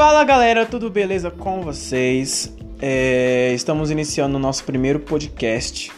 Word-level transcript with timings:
Fala 0.00 0.24
galera, 0.24 0.64
tudo 0.64 0.88
beleza 0.88 1.30
com 1.30 1.60
vocês? 1.60 2.56
É, 2.80 3.52
estamos 3.52 3.90
iniciando 3.90 4.38
o 4.38 4.40
nosso 4.40 4.64
primeiro 4.64 4.98
podcast. 4.98 5.92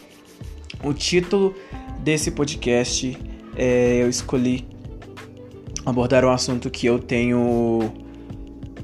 O 0.82 0.92
título 0.92 1.54
desse 2.00 2.32
podcast 2.32 3.16
é, 3.56 4.02
eu 4.02 4.08
escolhi 4.08 4.66
abordar 5.86 6.24
um 6.24 6.30
assunto 6.30 6.68
que 6.68 6.84
eu 6.84 6.98
tenho 6.98 7.92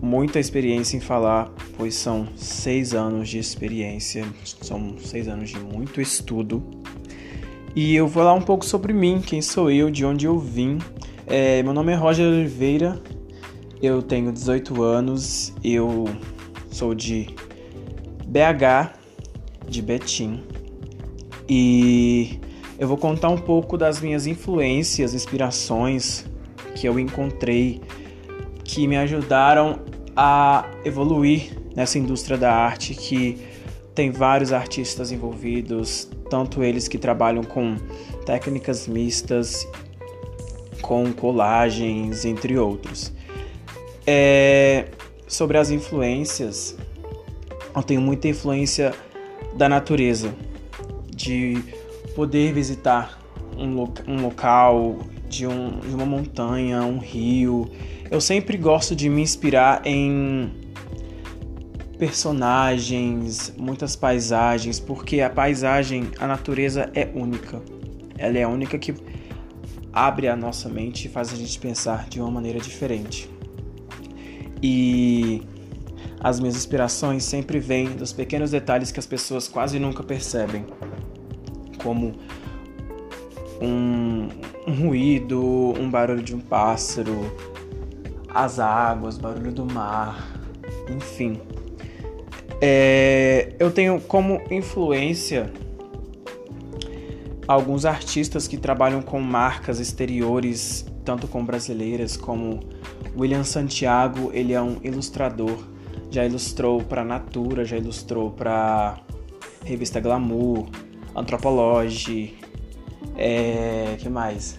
muita 0.00 0.38
experiência 0.38 0.96
em 0.96 1.00
falar, 1.00 1.50
pois 1.76 1.96
são 1.96 2.28
seis 2.36 2.94
anos 2.94 3.28
de 3.28 3.40
experiência, 3.40 4.24
são 4.62 5.00
seis 5.00 5.26
anos 5.26 5.50
de 5.50 5.58
muito 5.58 6.00
estudo. 6.00 6.62
E 7.74 7.96
eu 7.96 8.06
vou 8.06 8.22
falar 8.22 8.34
um 8.34 8.42
pouco 8.42 8.64
sobre 8.64 8.92
mim, 8.92 9.20
quem 9.20 9.42
sou 9.42 9.68
eu, 9.68 9.90
de 9.90 10.04
onde 10.04 10.26
eu 10.26 10.38
vim. 10.38 10.78
É, 11.26 11.60
meu 11.64 11.72
nome 11.72 11.92
é 11.92 11.96
Roger 11.96 12.24
Oliveira, 12.24 13.02
eu 13.82 14.02
tenho 14.02 14.32
18 14.32 14.82
anos, 14.82 15.52
eu 15.62 16.04
sou 16.70 16.94
de 16.94 17.28
BH, 18.26 18.92
de 19.68 19.82
Betim, 19.82 20.42
e 21.48 22.40
eu 22.78 22.88
vou 22.88 22.96
contar 22.96 23.28
um 23.28 23.38
pouco 23.38 23.78
das 23.78 24.00
minhas 24.00 24.26
influências, 24.26 25.14
inspirações 25.14 26.24
que 26.74 26.86
eu 26.86 26.98
encontrei 26.98 27.80
que 28.64 28.86
me 28.86 28.96
ajudaram 28.96 29.80
a 30.14 30.68
evoluir 30.84 31.56
nessa 31.74 31.98
indústria 31.98 32.36
da 32.36 32.52
arte 32.52 32.94
que 32.94 33.38
tem 33.94 34.10
vários 34.10 34.52
artistas 34.52 35.10
envolvidos, 35.10 36.08
tanto 36.28 36.62
eles 36.62 36.86
que 36.86 36.98
trabalham 36.98 37.42
com 37.42 37.76
técnicas 38.26 38.86
mistas, 38.86 39.66
com 40.82 41.12
colagens, 41.12 42.24
entre 42.24 42.58
outros. 42.58 43.12
É, 44.10 44.86
sobre 45.26 45.58
as 45.58 45.68
influências, 45.68 46.74
eu 47.76 47.82
tenho 47.82 48.00
muita 48.00 48.26
influência 48.26 48.94
da 49.54 49.68
natureza, 49.68 50.34
de 51.14 51.62
poder 52.16 52.54
visitar 52.54 53.20
um, 53.54 53.84
um 54.10 54.22
local, 54.22 54.96
de, 55.28 55.46
um, 55.46 55.80
de 55.80 55.94
uma 55.94 56.06
montanha, 56.06 56.80
um 56.84 56.96
rio. 56.96 57.70
Eu 58.10 58.18
sempre 58.18 58.56
gosto 58.56 58.96
de 58.96 59.10
me 59.10 59.20
inspirar 59.20 59.82
em 59.84 60.54
personagens, 61.98 63.52
muitas 63.58 63.94
paisagens, 63.94 64.80
porque 64.80 65.20
a 65.20 65.28
paisagem, 65.28 66.08
a 66.18 66.26
natureza 66.26 66.90
é 66.94 67.06
única. 67.14 67.60
Ela 68.16 68.38
é 68.38 68.42
a 68.44 68.48
única 68.48 68.78
que 68.78 68.94
abre 69.92 70.28
a 70.28 70.34
nossa 70.34 70.66
mente 70.70 71.08
e 71.08 71.10
faz 71.10 71.30
a 71.30 71.36
gente 71.36 71.58
pensar 71.58 72.08
de 72.08 72.18
uma 72.22 72.30
maneira 72.30 72.58
diferente. 72.58 73.36
E 74.62 75.42
as 76.20 76.40
minhas 76.40 76.56
inspirações 76.56 77.24
sempre 77.24 77.60
vêm 77.60 77.90
dos 77.90 78.12
pequenos 78.12 78.50
detalhes 78.50 78.90
que 78.90 78.98
as 78.98 79.06
pessoas 79.06 79.46
quase 79.46 79.78
nunca 79.78 80.02
percebem, 80.02 80.66
como 81.82 82.14
um, 83.60 84.28
um 84.66 84.86
ruído, 84.86 85.40
um 85.78 85.88
barulho 85.90 86.22
de 86.22 86.34
um 86.34 86.40
pássaro, 86.40 87.14
as 88.28 88.58
águas, 88.58 89.16
barulho 89.16 89.52
do 89.52 89.64
mar, 89.64 90.42
enfim. 90.94 91.40
É, 92.60 93.54
eu 93.58 93.70
tenho 93.70 94.00
como 94.00 94.42
influência 94.50 95.52
alguns 97.46 97.84
artistas 97.86 98.48
que 98.48 98.56
trabalham 98.56 99.00
com 99.00 99.20
marcas 99.20 99.78
exteriores, 99.78 100.84
tanto 101.04 101.28
com 101.28 101.44
brasileiras 101.44 102.16
como 102.16 102.60
William 103.16 103.44
Santiago, 103.44 104.30
ele 104.32 104.52
é 104.52 104.60
um 104.60 104.78
ilustrador. 104.82 105.58
Já 106.10 106.24
ilustrou 106.24 106.82
para 106.82 107.04
Natura, 107.04 107.64
já 107.64 107.76
ilustrou 107.76 108.30
para 108.30 108.98
revista 109.64 110.00
Glamour, 110.00 110.66
Anthropology, 111.14 112.38
é, 113.16 113.96
que 113.98 114.08
mais? 114.08 114.58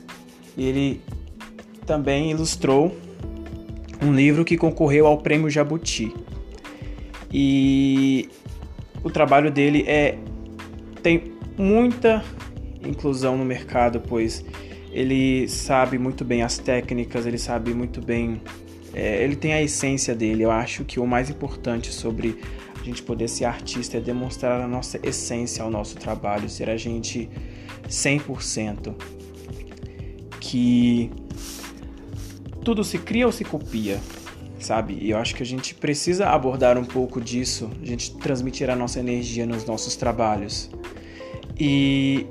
Ele 0.57 1.01
também 1.85 2.31
ilustrou 2.31 2.95
um 4.01 4.13
livro 4.13 4.45
que 4.45 4.57
concorreu 4.57 5.07
ao 5.07 5.17
Prêmio 5.17 5.49
Jabuti. 5.49 6.13
E 7.31 8.29
o 9.03 9.09
trabalho 9.09 9.49
dele 9.49 9.83
é 9.87 10.17
tem 11.01 11.33
muita 11.57 12.23
inclusão 12.83 13.37
no 13.37 13.45
mercado, 13.45 14.01
pois 14.01 14.43
ele 14.91 15.47
sabe 15.47 15.97
muito 15.97 16.25
bem 16.25 16.41
as 16.41 16.57
técnicas, 16.57 17.25
ele 17.25 17.37
sabe 17.37 17.73
muito 17.73 18.01
bem. 18.01 18.41
É, 18.93 19.23
ele 19.23 19.35
tem 19.35 19.53
a 19.53 19.61
essência 19.61 20.15
dele. 20.15 20.43
Eu 20.43 20.51
acho 20.51 20.83
que 20.83 20.99
o 20.99 21.05
mais 21.05 21.29
importante 21.29 21.91
sobre 21.91 22.39
a 22.79 22.83
gente 22.83 23.03
poder 23.03 23.27
ser 23.27 23.45
artista 23.45 23.97
é 23.97 23.99
demonstrar 23.99 24.59
a 24.59 24.67
nossa 24.67 24.99
essência 25.03 25.63
ao 25.63 25.69
nosso 25.69 25.95
trabalho, 25.95 26.49
ser 26.49 26.69
a 26.69 26.77
gente 26.77 27.29
100%. 27.87 28.95
Que 30.39 31.11
tudo 32.63 32.83
se 32.83 32.97
cria 32.97 33.27
ou 33.27 33.31
se 33.31 33.43
copia, 33.43 33.99
sabe? 34.59 34.97
E 34.99 35.11
eu 35.11 35.17
acho 35.17 35.35
que 35.35 35.43
a 35.43 35.45
gente 35.45 35.75
precisa 35.75 36.27
abordar 36.27 36.77
um 36.77 36.85
pouco 36.85 37.21
disso, 37.21 37.69
a 37.81 37.85
gente 37.85 38.15
transmitir 38.17 38.69
a 38.69 38.75
nossa 38.75 38.99
energia 38.99 39.45
nos 39.45 39.65
nossos 39.65 39.95
trabalhos. 39.95 40.69
E 41.59 42.25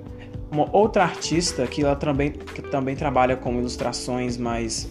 uma 0.50 0.68
outra 0.74 1.02
artista 1.02 1.66
que 1.66 1.82
ela 1.82 1.96
também, 1.96 2.30
que 2.30 2.62
também 2.62 2.96
trabalha 2.96 3.36
com 3.36 3.58
ilustrações 3.58 4.36
mais 4.36 4.88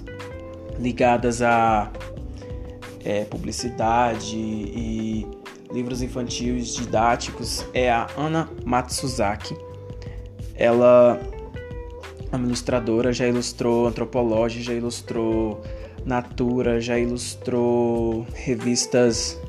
ligadas 0.79 1.41
a 1.41 1.91
é, 3.03 3.23
publicidade 3.25 4.35
e 4.35 5.27
livros 5.71 6.01
infantis 6.01 6.75
didáticos 6.75 7.65
é 7.73 7.89
a 7.91 8.07
Ana 8.17 8.49
Matsuzaki. 8.63 9.55
Ela 10.55 11.19
é 12.31 12.35
uma 12.35 12.45
ilustradora, 12.45 13.11
já 13.11 13.27
ilustrou 13.27 13.87
Antropologia, 13.87 14.61
já 14.61 14.73
ilustrou 14.73 15.61
Natura, 16.05 16.79
já 16.79 16.97
ilustrou 16.97 18.25
revistas 18.33 19.39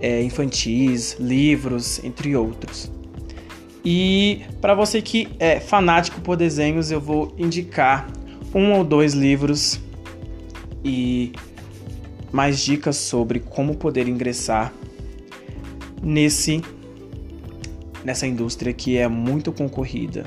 é, 0.00 0.22
infantis, 0.22 1.16
livros, 1.20 2.02
entre 2.02 2.34
outros. 2.34 2.90
E 3.84 4.42
para 4.60 4.74
você 4.74 5.00
que 5.00 5.28
é 5.38 5.58
fanático 5.58 6.20
por 6.20 6.36
desenhos, 6.36 6.90
eu 6.90 7.00
vou 7.00 7.34
indicar 7.38 8.10
um 8.54 8.72
ou 8.72 8.84
dois 8.84 9.14
livros 9.14 9.80
e 10.84 11.32
mais 12.32 12.60
dicas 12.60 12.96
sobre 12.96 13.40
como 13.40 13.76
poder 13.76 14.08
ingressar 14.08 14.72
nesse 16.02 16.62
nessa 18.04 18.26
indústria 18.26 18.72
que 18.72 18.96
é 18.96 19.06
muito 19.08 19.52
concorrida. 19.52 20.24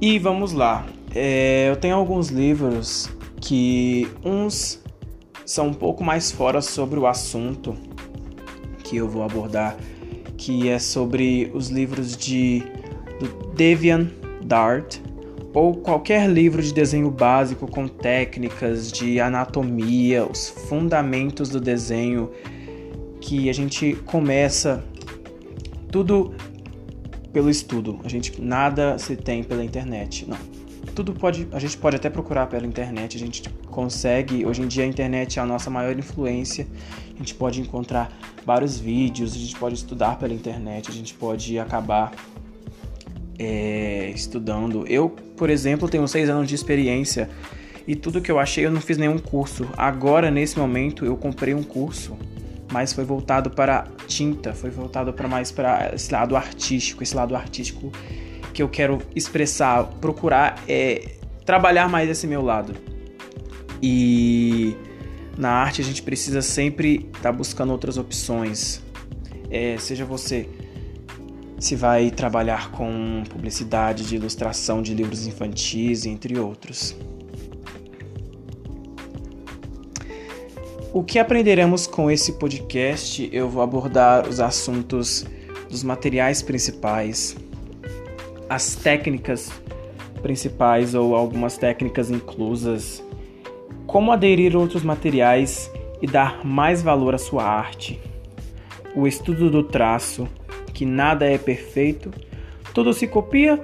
E 0.00 0.18
vamos 0.18 0.52
lá. 0.52 0.86
É, 1.14 1.68
eu 1.68 1.76
tenho 1.76 1.96
alguns 1.96 2.28
livros 2.28 3.10
que 3.40 4.08
uns 4.24 4.82
são 5.44 5.68
um 5.68 5.74
pouco 5.74 6.04
mais 6.04 6.30
fora 6.30 6.60
sobre 6.62 6.98
o 6.98 7.06
assunto 7.06 7.74
que 8.84 8.96
eu 8.96 9.08
vou 9.08 9.22
abordar 9.22 9.76
que 10.38 10.68
é 10.68 10.78
sobre 10.78 11.50
os 11.52 11.68
livros 11.68 12.16
de 12.16 12.62
Devian 13.54 14.08
Dart 14.42 14.98
ou 15.52 15.74
qualquer 15.74 16.30
livro 16.30 16.62
de 16.62 16.72
desenho 16.72 17.10
básico 17.10 17.66
com 17.66 17.88
técnicas 17.88 18.92
de 18.92 19.18
anatomia, 19.20 20.24
os 20.24 20.48
fundamentos 20.48 21.48
do 21.48 21.60
desenho 21.60 22.30
que 23.20 23.50
a 23.50 23.52
gente 23.52 23.94
começa 24.06 24.84
tudo 25.90 26.32
pelo 27.32 27.50
estudo. 27.50 27.98
A 28.04 28.08
gente 28.08 28.40
nada 28.40 28.96
se 28.98 29.16
tem 29.16 29.42
pela 29.42 29.64
internet, 29.64 30.26
não. 30.28 30.57
Tudo 30.98 31.14
pode, 31.14 31.46
a 31.52 31.60
gente 31.60 31.76
pode 31.76 31.94
até 31.94 32.10
procurar 32.10 32.48
pela 32.48 32.66
internet, 32.66 33.16
a 33.16 33.20
gente 33.20 33.48
consegue, 33.70 34.44
hoje 34.44 34.62
em 34.62 34.66
dia 34.66 34.82
a 34.82 34.86
internet 34.88 35.38
é 35.38 35.42
a 35.42 35.46
nossa 35.46 35.70
maior 35.70 35.96
influência 35.96 36.66
a 37.14 37.18
gente 37.18 37.36
pode 37.36 37.60
encontrar 37.60 38.10
vários 38.44 38.80
vídeos, 38.80 39.32
a 39.32 39.38
gente 39.38 39.54
pode 39.54 39.76
estudar 39.76 40.18
pela 40.18 40.34
internet, 40.34 40.90
a 40.90 40.92
gente 40.92 41.14
pode 41.14 41.56
acabar 41.56 42.10
é, 43.38 44.10
estudando. 44.12 44.84
Eu, 44.88 45.10
por 45.36 45.50
exemplo, 45.50 45.88
tenho 45.88 46.08
seis 46.08 46.28
anos 46.28 46.48
de 46.48 46.56
experiência 46.56 47.30
e 47.86 47.94
tudo 47.94 48.20
que 48.20 48.28
eu 48.28 48.40
achei 48.40 48.66
eu 48.66 48.70
não 48.72 48.80
fiz 48.80 48.98
nenhum 48.98 49.18
curso. 49.18 49.68
Agora, 49.76 50.32
nesse 50.32 50.58
momento, 50.58 51.04
eu 51.04 51.16
comprei 51.16 51.54
um 51.54 51.62
curso, 51.62 52.16
mas 52.72 52.92
foi 52.92 53.04
voltado 53.04 53.50
para 53.50 53.86
tinta, 54.08 54.52
foi 54.52 54.70
voltado 54.70 55.12
para 55.12 55.28
mais 55.28 55.52
para 55.52 55.92
esse 55.94 56.12
lado 56.12 56.34
artístico, 56.34 57.04
esse 57.04 57.14
lado 57.14 57.36
artístico 57.36 57.92
que 58.52 58.62
eu 58.62 58.68
quero 58.68 58.98
expressar, 59.14 59.84
procurar 60.00 60.62
é, 60.68 61.16
trabalhar 61.44 61.88
mais 61.88 62.10
esse 62.10 62.26
meu 62.26 62.42
lado. 62.42 62.74
E 63.82 64.76
na 65.36 65.50
arte 65.50 65.80
a 65.80 65.84
gente 65.84 66.02
precisa 66.02 66.42
sempre 66.42 67.06
estar 67.06 67.20
tá 67.20 67.32
buscando 67.32 67.70
outras 67.70 67.96
opções. 67.96 68.82
É, 69.50 69.76
seja 69.78 70.04
você 70.04 70.48
se 71.58 71.74
vai 71.74 72.10
trabalhar 72.10 72.70
com 72.70 73.24
publicidade 73.28 74.04
de 74.04 74.16
ilustração 74.16 74.82
de 74.82 74.94
livros 74.94 75.26
infantis, 75.26 76.06
entre 76.06 76.38
outros. 76.38 76.94
O 80.92 81.02
que 81.02 81.18
aprenderemos 81.18 81.86
com 81.86 82.10
esse 82.10 82.32
podcast? 82.32 83.28
Eu 83.32 83.48
vou 83.48 83.62
abordar 83.62 84.28
os 84.28 84.40
assuntos 84.40 85.24
dos 85.68 85.82
materiais 85.82 86.42
principais, 86.42 87.36
as 88.48 88.74
técnicas 88.74 89.52
principais 90.22 90.94
ou 90.94 91.14
algumas 91.14 91.56
técnicas 91.56 92.10
inclusas, 92.10 93.02
como 93.86 94.12
aderir 94.12 94.54
a 94.54 94.58
outros 94.58 94.82
materiais 94.82 95.70
e 96.02 96.06
dar 96.06 96.44
mais 96.44 96.82
valor 96.82 97.14
à 97.14 97.18
sua 97.18 97.44
arte, 97.44 98.00
o 98.94 99.06
estudo 99.06 99.50
do 99.50 99.62
traço, 99.62 100.28
que 100.72 100.84
nada 100.84 101.26
é 101.26 101.38
perfeito, 101.38 102.10
tudo 102.74 102.92
se 102.92 103.06
copia 103.06 103.60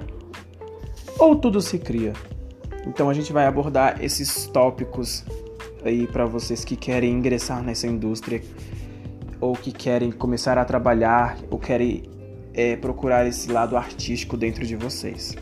ou 1.19 1.35
tudo 1.35 1.61
se 1.61 1.77
cria. 1.77 2.13
Então 2.87 3.09
a 3.09 3.13
gente 3.13 3.33
vai 3.33 3.45
abordar 3.45 4.03
esses 4.03 4.45
tópicos 4.47 5.25
aí 5.83 6.07
para 6.07 6.25
vocês 6.25 6.63
que 6.63 6.75
querem 6.75 7.11
ingressar 7.11 7.61
nessa 7.63 7.87
indústria 7.87 8.41
ou 9.39 9.53
que 9.53 9.71
querem 9.71 10.11
começar 10.11 10.57
a 10.57 10.65
trabalhar 10.65 11.37
ou 11.49 11.59
querem 11.59 12.03
é, 12.55 12.75
procurar 12.77 13.27
esse 13.27 13.51
lado 13.51 13.75
artístico 13.75 14.37
dentro 14.37 14.65
de 14.65 14.75
vocês. 14.75 15.35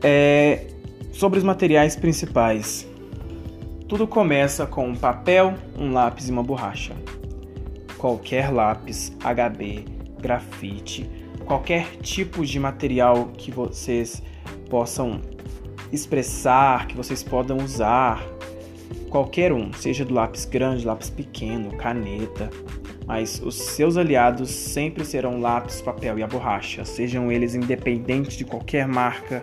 É, 0.00 0.66
sobre 1.12 1.38
os 1.38 1.44
materiais 1.44 1.96
principais. 1.96 2.86
Tudo 3.88 4.06
começa 4.06 4.66
com 4.66 4.88
um 4.88 4.96
papel, 4.96 5.54
um 5.76 5.92
lápis 5.92 6.28
e 6.28 6.32
uma 6.32 6.42
borracha. 6.42 6.94
Qualquer 7.98 8.50
lápis, 8.50 9.12
HB, 9.20 9.84
grafite, 10.18 11.08
qualquer 11.44 11.96
tipo 11.96 12.44
de 12.46 12.58
material 12.58 13.30
que 13.36 13.50
vocês 13.50 14.22
possam 14.70 15.20
expressar, 15.92 16.86
que 16.86 16.96
vocês 16.96 17.22
podem 17.22 17.56
usar, 17.56 18.26
qualquer 19.10 19.52
um, 19.52 19.72
seja 19.74 20.04
do 20.04 20.14
lápis 20.14 20.46
grande, 20.46 20.86
lápis 20.86 21.10
pequeno, 21.10 21.76
caneta, 21.76 22.48
mas 23.06 23.40
os 23.44 23.54
seus 23.54 23.96
aliados 23.96 24.50
sempre 24.50 25.04
serão 25.04 25.40
lápis, 25.40 25.80
papel 25.80 26.18
e 26.18 26.22
a 26.22 26.26
borracha, 26.26 26.84
sejam 26.84 27.30
eles 27.30 27.54
independentes 27.54 28.36
de 28.36 28.44
qualquer 28.44 28.86
marca 28.86 29.42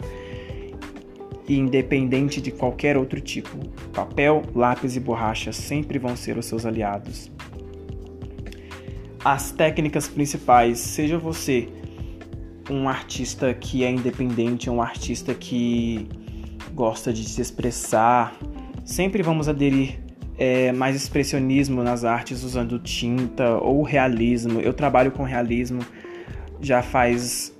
e 1.48 1.58
independente 1.58 2.40
de 2.40 2.52
qualquer 2.52 2.96
outro 2.96 3.20
tipo. 3.20 3.58
Papel, 3.92 4.44
lápis 4.56 4.96
e 4.96 5.00
borracha 5.00 5.52
sempre 5.52 5.98
vão 5.98 6.16
ser 6.16 6.38
os 6.38 6.46
seus 6.46 6.66
aliados. 6.66 7.32
As 9.24 9.52
técnicas 9.52 10.08
principais, 10.08 10.80
seja 10.80 11.18
você 11.18 11.68
um 12.70 12.88
artista 12.88 13.54
que 13.54 13.84
é 13.84 13.90
independente, 13.90 14.70
um 14.70 14.82
artista 14.82 15.34
que 15.34 16.08
gosta 16.74 17.12
de 17.12 17.24
se 17.24 17.42
expressar. 17.42 18.38
Sempre 18.86 19.24
vamos 19.24 19.50
aderir 19.50 20.00
é, 20.40 20.72
mais 20.72 20.96
expressionismo 20.96 21.84
nas 21.84 22.06
artes 22.06 22.44
usando 22.44 22.80
tinta 22.80 23.58
ou 23.58 23.84
realismo. 23.84 24.62
Eu 24.62 24.74
trabalho 24.74 25.12
com 25.12 25.24
realismo 25.24 25.82
já 26.62 26.82
faz 26.82 27.54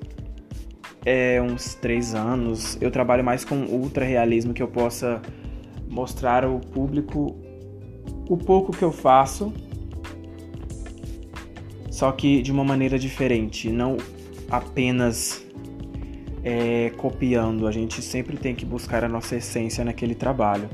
é, 1.06 1.42
uns 1.42 1.76
três 1.76 2.16
anos. 2.16 2.78
Eu 2.80 2.90
trabalho 2.90 3.24
mais 3.24 3.44
com 3.44 3.66
ultra 3.66 4.06
realismo 4.06 4.54
que 4.54 4.64
eu 4.64 4.68
possa 4.68 5.22
mostrar 5.90 6.46
ao 6.46 6.58
público 6.60 7.36
o 8.30 8.38
pouco 8.38 8.72
que 8.72 8.84
eu 8.84 8.92
faço, 8.92 9.52
só 11.90 12.12
que 12.12 12.42
de 12.44 12.52
uma 12.52 12.64
maneira 12.64 12.98
diferente, 12.98 13.70
não 13.70 13.98
apenas 14.50 15.44
é, 16.44 16.92
copiando, 16.96 17.68
a 17.68 17.72
gente 17.72 18.04
sempre 18.04 18.38
tem 18.38 18.54
que 18.54 18.66
buscar 18.66 19.04
a 19.04 19.10
nossa 19.10 19.36
essência 19.36 19.84
naquele 19.84 20.14
trabalho. 20.14 20.70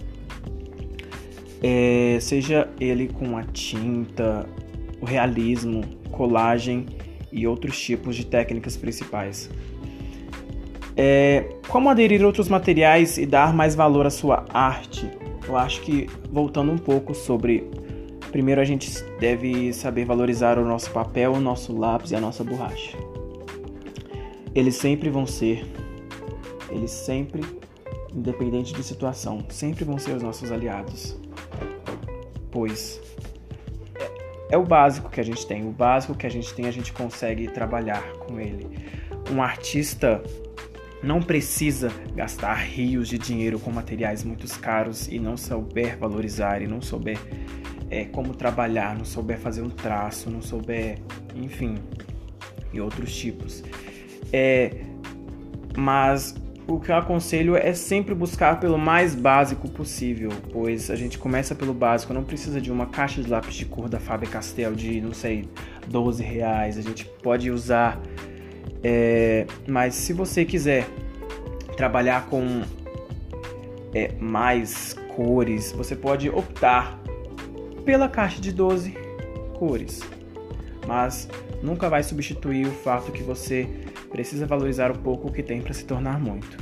É, 1.64 2.18
seja 2.22 2.68
ele 2.80 3.08
com 3.08 3.38
a 3.38 3.44
tinta, 3.44 4.48
o 5.02 5.06
realismo, 5.06 5.84
colagem 6.12 6.86
e 7.32 7.46
outros 7.48 7.80
tipos 7.80 8.16
de 8.16 8.26
técnicas 8.26 8.78
principais. 8.78 9.50
É, 10.98 11.50
como 11.68 11.90
aderir 11.90 12.24
outros 12.24 12.48
materiais 12.48 13.18
e 13.18 13.26
dar 13.26 13.54
mais 13.54 13.76
valor 13.76 14.06
à 14.06 14.10
sua 14.10 14.46
arte? 14.50 15.10
Eu 15.48 15.58
acho 15.58 15.82
que 15.82 16.08
voltando 16.32 16.72
um 16.72 16.78
pouco 16.78 17.14
sobre. 17.14 17.70
Primeiro 18.32 18.60
a 18.60 18.66
gente 18.66 18.92
deve 19.20 19.72
saber 19.74 20.06
valorizar 20.06 20.58
o 20.58 20.66
nosso 20.66 20.92
papel, 20.92 21.34
o 21.34 21.40
nosso 21.40 21.78
lápis 21.78 22.12
e 22.12 22.16
a 22.16 22.22
nossa 22.22 22.44
borracha. 22.44 22.98
Eles 24.54 24.76
sempre 24.76 25.10
vão 25.10 25.26
ser, 25.26 25.66
eles 26.70 26.92
sempre, 26.92 27.42
independente 28.14 28.74
de 28.74 28.84
situação, 28.84 29.40
sempre 29.50 29.86
vão 29.86 29.98
ser 29.98 30.16
os 30.16 30.24
nossos 30.24 30.52
aliados. 30.52 31.18
Pois 32.56 33.02
é, 34.00 34.56
é 34.56 34.58
o 34.58 34.64
básico 34.64 35.10
que 35.10 35.20
a 35.20 35.24
gente 35.24 35.46
tem, 35.46 35.68
o 35.68 35.72
básico 35.72 36.16
que 36.16 36.26
a 36.26 36.30
gente 36.30 36.54
tem 36.54 36.68
a 36.68 36.72
gente 36.72 36.94
consegue 36.94 37.50
trabalhar 37.50 38.02
com 38.14 38.40
ele. 38.40 38.66
Um 39.30 39.44
artista 39.44 40.24
não 41.04 41.22
precisa 41.22 41.92
gastar 42.16 42.54
rios 42.54 43.10
de 43.10 43.18
dinheiro 43.18 43.60
com 43.60 43.72
materiais 43.72 44.24
muito 44.24 44.48
caros 44.62 45.10
e 45.10 45.20
não 45.20 45.36
souber 45.36 45.98
valorizar 45.98 46.62
e 46.62 46.68
não 46.68 46.82
souber 46.82 47.20
é, 47.90 48.06
como 48.06 48.34
trabalhar, 48.34 48.98
não 48.98 49.04
souber 49.04 49.38
fazer 49.38 49.62
um 49.62 49.70
traço, 49.70 50.30
não 50.30 50.42
souber, 50.42 50.98
enfim, 51.36 51.76
e 52.72 52.80
outros 52.80 53.14
tipos. 53.14 53.66
É, 54.32 54.86
mas 55.76 56.34
o 56.68 56.80
que 56.80 56.92
eu 56.92 56.96
aconselho 56.96 57.56
é 57.56 57.74
sempre 57.74 58.16
buscar 58.16 58.60
pelo 58.60 58.78
mais 58.78 59.14
básico 59.14 59.70
possível, 59.70 60.32
pois 60.52 60.90
a 60.90 60.96
gente 60.96 61.18
começa 61.18 61.54
pelo 61.54 61.74
básico, 61.74 62.14
não 62.14 62.24
precisa 62.24 62.60
de 62.60 62.72
uma 62.72 62.88
caixa 62.88 63.22
de 63.22 63.30
lápis 63.30 63.56
de 63.56 63.66
cor 63.66 63.88
da 63.88 64.00
Faber-Castell 64.00 64.74
de, 64.74 65.00
não 65.00 65.14
sei, 65.14 65.48
12 65.88 66.24
reais, 66.24 66.78
a 66.78 66.82
gente 66.82 67.06
pode 67.06 67.52
usar, 67.52 68.02
é, 68.84 69.46
mas 69.68 69.94
se 69.94 70.12
você 70.12 70.44
quiser 70.44 70.88
trabalhar 71.78 72.26
com 72.28 72.64
é, 73.94 74.12
mais 74.20 74.94
cores, 75.16 75.72
você 75.72 75.96
pode 75.96 76.30
optar 76.30 77.00
pela 77.86 78.10
caixa 78.10 78.42
de 78.42 78.52
12 78.52 78.98
cores, 79.54 80.02
mas 80.88 81.30
nunca 81.62 81.90
vai 81.90 82.02
substituir 82.02 82.66
o 82.66 82.72
fato 82.72 83.12
que 83.12 83.22
você 83.22 83.85
precisa 84.16 84.46
valorizar 84.46 84.92
um 84.92 84.96
pouco 84.96 85.28
o 85.28 85.32
que 85.32 85.44
tem 85.44 85.60
para 85.60 85.74
se 85.74 85.84
tornar 85.84 86.18
muito. 86.18 86.58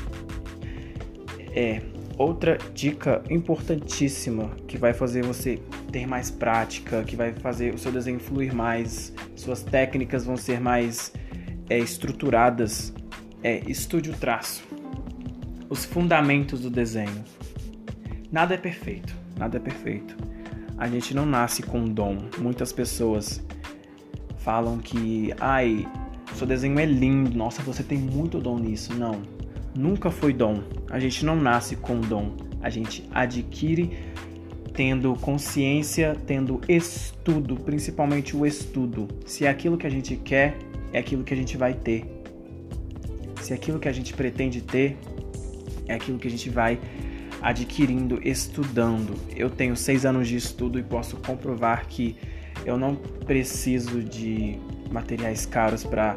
É 1.55 1.83
outra 2.17 2.57
dica 2.73 3.21
importantíssima 3.29 4.49
que 4.67 4.75
vai 4.75 4.91
fazer 4.91 5.23
você 5.23 5.59
ter 5.91 6.07
mais 6.07 6.31
prática, 6.31 7.03
que 7.03 7.15
vai 7.15 7.31
fazer 7.31 7.71
o 7.71 7.77
seu 7.77 7.91
desenho 7.91 8.19
fluir 8.19 8.55
mais, 8.55 9.13
suas 9.35 9.61
técnicas 9.61 10.25
vão 10.25 10.35
ser 10.35 10.59
mais 10.59 11.13
é, 11.69 11.77
estruturadas. 11.77 12.91
É 13.43 13.59
estude 13.69 14.09
o 14.09 14.13
traço, 14.13 14.63
os 15.69 15.85
fundamentos 15.85 16.61
do 16.61 16.71
desenho. 16.71 17.23
Nada 18.31 18.55
é 18.55 18.57
perfeito, 18.57 19.13
nada 19.37 19.57
é 19.57 19.59
perfeito. 19.59 20.17
A 20.75 20.87
gente 20.87 21.13
não 21.13 21.25
nasce 21.25 21.61
com 21.61 21.85
dom. 21.85 22.17
Muitas 22.39 22.73
pessoas 22.73 23.45
falam 24.37 24.79
que, 24.79 25.31
ai, 25.39 25.87
seu 26.35 26.47
desenho 26.47 26.79
é 26.79 26.85
lindo, 26.85 27.37
nossa, 27.37 27.61
você 27.61 27.83
tem 27.83 27.97
muito 27.97 28.39
dom 28.39 28.57
nisso. 28.57 28.93
Não, 28.93 29.21
nunca 29.75 30.09
foi 30.11 30.33
dom. 30.33 30.63
A 30.89 30.99
gente 30.99 31.25
não 31.25 31.35
nasce 31.35 31.75
com 31.75 31.99
dom, 31.99 32.35
a 32.61 32.69
gente 32.69 33.07
adquire 33.13 33.91
tendo 34.73 35.13
consciência, 35.15 36.17
tendo 36.25 36.59
estudo, 36.67 37.55
principalmente 37.55 38.35
o 38.35 38.45
estudo. 38.45 39.07
Se 39.25 39.45
é 39.45 39.49
aquilo 39.49 39.77
que 39.77 39.85
a 39.85 39.89
gente 39.89 40.15
quer, 40.15 40.57
é 40.91 40.99
aquilo 40.99 41.23
que 41.23 41.33
a 41.33 41.37
gente 41.37 41.55
vai 41.57 41.73
ter. 41.73 42.05
Se 43.41 43.53
é 43.53 43.55
aquilo 43.55 43.79
que 43.79 43.87
a 43.87 43.91
gente 43.91 44.13
pretende 44.13 44.61
ter, 44.61 44.97
é 45.87 45.93
aquilo 45.93 46.17
que 46.17 46.27
a 46.27 46.31
gente 46.31 46.49
vai 46.49 46.79
adquirindo, 47.41 48.19
estudando. 48.23 49.13
Eu 49.35 49.49
tenho 49.49 49.75
seis 49.75 50.05
anos 50.05 50.27
de 50.27 50.37
estudo 50.37 50.79
e 50.79 50.83
posso 50.83 51.17
comprovar 51.17 51.87
que 51.87 52.15
eu 52.65 52.77
não 52.77 52.95
preciso 52.95 54.01
de 54.01 54.57
materiais 54.93 55.45
caros 55.45 55.83
para 55.83 56.15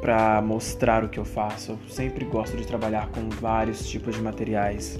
para 0.00 0.40
mostrar 0.40 1.04
o 1.04 1.10
que 1.10 1.18
eu 1.18 1.26
faço. 1.26 1.72
Eu 1.72 1.78
sempre 1.88 2.24
gosto 2.24 2.56
de 2.56 2.66
trabalhar 2.66 3.08
com 3.08 3.28
vários 3.28 3.86
tipos 3.86 4.16
de 4.16 4.22
materiais 4.22 4.98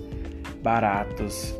baratos. 0.62 1.54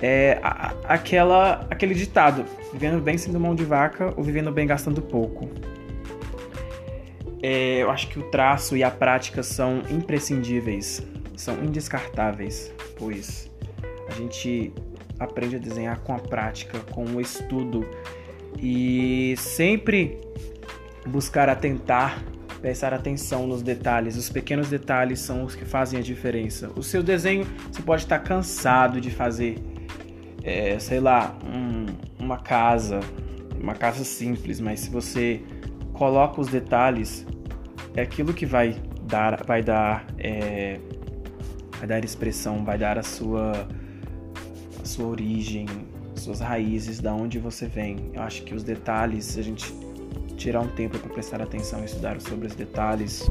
É 0.00 0.38
a, 0.42 0.74
aquela 0.84 1.66
aquele 1.70 1.94
ditado: 1.94 2.44
vivendo 2.72 3.00
bem 3.00 3.16
sendo 3.16 3.38
mão 3.38 3.54
de 3.54 3.64
vaca 3.64 4.12
ou 4.16 4.24
vivendo 4.24 4.50
bem 4.50 4.66
gastando 4.66 5.02
pouco. 5.02 5.48
É, 7.40 7.82
eu 7.82 7.90
acho 7.90 8.08
que 8.08 8.18
o 8.18 8.22
traço 8.30 8.76
e 8.76 8.82
a 8.82 8.90
prática 8.90 9.44
são 9.44 9.82
imprescindíveis, 9.90 11.06
são 11.36 11.62
indescartáveis, 11.62 12.72
pois 12.98 13.48
a 14.08 14.12
gente 14.12 14.72
aprende 15.20 15.54
a 15.54 15.58
desenhar 15.58 16.00
com 16.00 16.14
a 16.14 16.18
prática, 16.18 16.80
com 16.90 17.04
o 17.04 17.20
estudo 17.20 17.86
e 18.60 19.34
sempre 19.36 20.18
buscar 21.06 21.48
atentar 21.48 22.22
prestar 22.60 22.92
atenção 22.92 23.46
nos 23.46 23.62
detalhes. 23.62 24.16
Os 24.16 24.28
pequenos 24.28 24.68
detalhes 24.68 25.20
são 25.20 25.44
os 25.44 25.54
que 25.54 25.64
fazem 25.64 25.98
a 25.98 26.02
diferença. 26.02 26.70
O 26.76 26.82
seu 26.82 27.02
desenho, 27.02 27.46
você 27.70 27.82
pode 27.82 28.02
estar 28.02 28.18
cansado 28.18 29.00
de 29.00 29.10
fazer, 29.10 29.58
é, 30.42 30.78
sei 30.78 31.00
lá, 31.00 31.36
um, 31.44 31.86
uma 32.22 32.38
casa, 32.38 33.00
uma 33.60 33.74
casa 33.74 34.04
simples, 34.04 34.60
mas 34.60 34.80
se 34.80 34.90
você 34.90 35.42
coloca 35.92 36.40
os 36.40 36.48
detalhes, 36.48 37.26
é 37.94 38.02
aquilo 38.02 38.32
que 38.32 38.46
vai 38.46 38.76
dar, 39.02 39.44
vai 39.44 39.62
dar, 39.62 40.06
é, 40.18 40.78
vai 41.78 41.86
dar 41.86 42.04
expressão, 42.04 42.64
vai 42.64 42.78
dar 42.78 42.98
a 42.98 43.02
sua, 43.02 43.68
a 44.80 44.84
sua 44.84 45.06
origem, 45.06 45.66
suas 46.22 46.40
raízes, 46.40 47.00
da 47.00 47.14
onde 47.14 47.38
você 47.38 47.66
vem. 47.66 48.10
Eu 48.14 48.22
acho 48.22 48.42
que 48.42 48.54
os 48.54 48.62
detalhes, 48.62 49.36
a 49.38 49.42
gente 49.42 49.72
tirar 50.36 50.60
um 50.60 50.68
tempo 50.68 50.98
para 50.98 51.10
prestar 51.10 51.42
atenção 51.42 51.82
e 51.82 51.84
estudar 51.84 52.20
sobre 52.20 52.46
os 52.46 52.54
detalhes, 52.54 53.28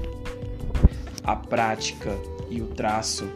a 1.23 1.35
prática 1.35 2.11
e 2.49 2.61
o 2.61 2.67
traço 2.67 3.27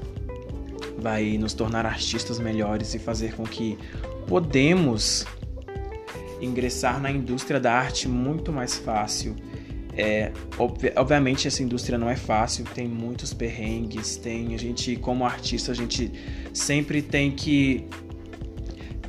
vai 0.98 1.38
nos 1.38 1.54
tornar 1.54 1.86
artistas 1.86 2.40
melhores 2.40 2.94
e 2.94 3.00
fazer 3.00 3.36
com 3.36 3.44
que 3.44 3.78
podemos 4.28 5.26
ingressar 6.40 7.00
na 7.00 7.12
indústria 7.12 7.60
da 7.60 7.74
arte 7.74 8.08
muito 8.08 8.52
mais 8.52 8.78
fácil. 8.78 9.36
É, 9.98 10.32
obviamente 10.96 11.48
essa 11.48 11.62
indústria 11.62 11.98
não 11.98 12.10
é 12.10 12.16
fácil, 12.16 12.64
tem 12.74 12.88
muitos 12.88 13.34
perrengues, 13.34 14.16
tem 14.16 14.56
a 14.56 14.58
gente 14.58 14.96
como 14.96 15.26
artista 15.26 15.74
a 15.74 15.76
gente 15.76 16.12
sempre 16.54 17.02
tem 17.02 17.32
que 17.32 17.88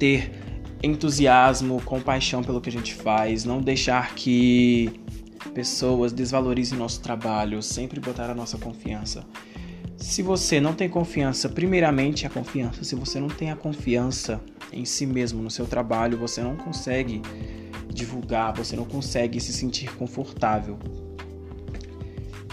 ter 0.02 0.32
entusiasmo, 0.82 1.80
compaixão 1.82 2.42
pelo 2.42 2.61
que 2.61 2.68
a 2.68 2.73
gente 2.73 2.92
faz, 2.92 3.44
não 3.44 3.61
deixar 3.61 4.16
que 4.16 5.00
pessoas 5.54 6.12
desvalorizem 6.12 6.76
nosso 6.76 7.00
trabalho, 7.00 7.62
sempre 7.62 8.00
botar 8.00 8.28
a 8.28 8.35
nossa 8.35 8.59
confiança. 8.59 9.25
Se 9.97 10.21
você 10.21 10.61
não 10.61 10.75
tem 10.75 10.88
confiança, 10.88 11.49
primeiramente 11.49 12.26
a 12.26 12.30
confiança, 12.30 12.82
se 12.82 12.97
você 12.97 13.21
não 13.21 13.28
tem 13.28 13.52
a 13.52 13.54
confiança 13.54 14.40
em 14.73 14.85
si 14.85 15.06
mesmo, 15.06 15.40
no 15.40 15.52
seu 15.52 15.66
trabalho, 15.66 16.18
você 16.18 16.42
não 16.42 16.56
consegue 16.56 17.23
divulgar, 17.88 18.52
você 18.56 18.75
não 18.75 18.85
consegue 18.85 19.38
se 19.38 19.52
sentir 19.52 19.88
confortável. 19.94 20.80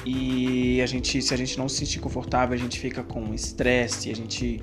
E 0.05 0.79
a 0.83 0.85
gente, 0.85 1.19
se 1.19 1.33
a 1.33 1.37
gente 1.37 1.57
não 1.57 1.67
se 1.67 1.77
sentir 1.77 1.99
confortável, 1.99 2.53
a 2.53 2.59
gente 2.59 2.79
fica 2.79 3.01
com 3.01 3.33
estresse, 3.33 4.11
a 4.11 4.15
gente 4.15 4.61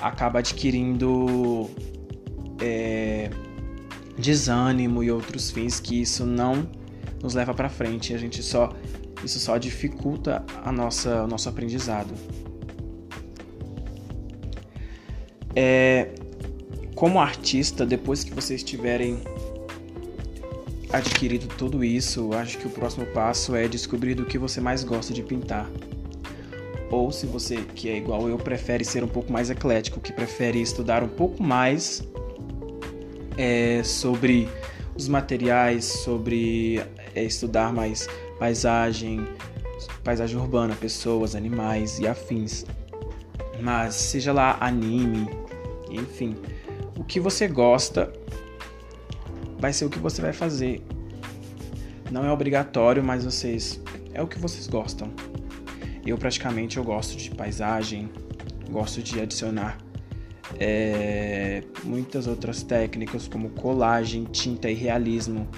acaba 0.00 0.38
adquirindo 0.38 1.68
é, 2.62 3.28
desânimo 4.16 5.02
e 5.02 5.10
outros 5.10 5.50
fins 5.50 5.80
que 5.80 6.00
isso 6.00 6.24
não 6.24 6.68
nos 7.20 7.34
leva 7.34 7.52
para 7.52 7.68
frente. 7.68 8.14
A 8.14 8.18
gente 8.18 8.42
só 8.42 8.72
isso 9.24 9.38
só 9.38 9.58
dificulta 9.58 10.44
a 10.64 10.70
nossa 10.70 11.24
o 11.24 11.26
nosso 11.26 11.48
aprendizado. 11.48 12.14
É, 15.54 16.08
como 16.94 17.20
artista, 17.20 17.84
depois 17.84 18.24
que 18.24 18.32
vocês 18.32 18.62
tiverem 18.62 19.20
adquirido 20.90 21.46
tudo 21.56 21.82
isso, 21.82 22.32
acho 22.34 22.58
que 22.58 22.66
o 22.66 22.70
próximo 22.70 23.06
passo 23.06 23.54
é 23.56 23.66
descobrir 23.66 24.14
do 24.14 24.24
que 24.24 24.38
você 24.38 24.60
mais 24.60 24.84
gosta 24.84 25.12
de 25.12 25.22
pintar. 25.22 25.68
Ou 26.90 27.10
se 27.10 27.26
você, 27.26 27.56
que 27.74 27.88
é 27.88 27.96
igual 27.96 28.28
eu, 28.28 28.36
prefere 28.36 28.84
ser 28.84 29.02
um 29.02 29.08
pouco 29.08 29.32
mais 29.32 29.48
eclético, 29.48 30.00
que 30.00 30.12
prefere 30.12 30.60
estudar 30.60 31.02
um 31.02 31.08
pouco 31.08 31.42
mais 31.42 32.02
é, 33.36 33.82
sobre 33.82 34.48
os 34.94 35.08
materiais, 35.08 35.84
sobre 35.84 36.78
é, 37.14 37.24
estudar 37.24 37.72
mais 37.72 38.08
paisagem, 38.38 39.26
paisagem 40.04 40.38
urbana, 40.38 40.74
pessoas, 40.74 41.34
animais 41.34 41.98
e 41.98 42.06
afins. 42.06 42.64
Mas 43.60 43.94
seja 43.94 44.32
lá 44.32 44.56
anime, 44.60 45.28
enfim, 45.90 46.36
o 46.98 47.04
que 47.04 47.20
você 47.20 47.46
gosta 47.46 48.12
vai 49.58 49.72
ser 49.72 49.84
o 49.84 49.90
que 49.90 49.98
você 49.98 50.20
vai 50.20 50.32
fazer. 50.32 50.82
Não 52.10 52.24
é 52.24 52.32
obrigatório, 52.32 53.02
mas 53.02 53.24
vocês 53.24 53.80
é 54.12 54.20
o 54.20 54.26
que 54.26 54.38
vocês 54.38 54.66
gostam. 54.66 55.10
Eu 56.04 56.18
praticamente 56.18 56.76
eu 56.76 56.84
gosto 56.84 57.16
de 57.16 57.30
paisagem, 57.30 58.10
gosto 58.70 59.00
de 59.00 59.20
adicionar 59.20 59.78
é, 60.58 61.62
muitas 61.84 62.26
outras 62.26 62.62
técnicas 62.62 63.28
como 63.28 63.50
colagem, 63.50 64.24
tinta 64.24 64.70
e 64.70 64.74
realismo 64.74 65.48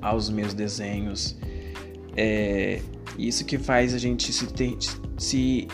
aos 0.00 0.28
meus 0.28 0.54
desenhos. 0.54 1.36
É, 2.16 2.80
isso 3.18 3.44
que 3.44 3.58
faz 3.58 3.94
a 3.94 3.98
gente 3.98 4.32
se, 4.32 4.46
ter, 4.46 4.76
se 5.18 5.68